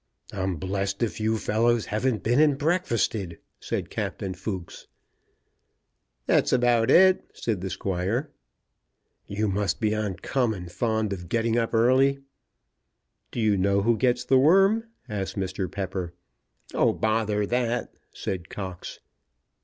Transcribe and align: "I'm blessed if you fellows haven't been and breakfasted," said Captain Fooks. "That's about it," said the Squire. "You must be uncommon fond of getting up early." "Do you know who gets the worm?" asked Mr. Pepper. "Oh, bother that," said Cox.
"I'm 0.33 0.55
blessed 0.55 1.03
if 1.03 1.19
you 1.19 1.37
fellows 1.37 1.85
haven't 1.85 2.23
been 2.23 2.39
and 2.39 2.57
breakfasted," 2.57 3.37
said 3.59 3.91
Captain 3.91 4.33
Fooks. 4.33 4.87
"That's 6.25 6.51
about 6.51 6.89
it," 6.89 7.29
said 7.35 7.61
the 7.61 7.69
Squire. 7.69 8.31
"You 9.27 9.47
must 9.47 9.79
be 9.79 9.93
uncommon 9.93 10.69
fond 10.69 11.13
of 11.13 11.29
getting 11.29 11.55
up 11.55 11.75
early." 11.75 12.17
"Do 13.29 13.39
you 13.39 13.55
know 13.55 13.83
who 13.83 13.95
gets 13.95 14.25
the 14.25 14.39
worm?" 14.39 14.85
asked 15.07 15.37
Mr. 15.37 15.71
Pepper. 15.71 16.15
"Oh, 16.73 16.93
bother 16.93 17.45
that," 17.45 17.93
said 18.11 18.49
Cox. 18.49 19.01